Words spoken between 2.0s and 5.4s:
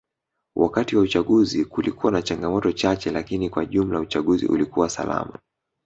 na changamoto chache lakini kwa jumla uchaguzi ulikuwa salama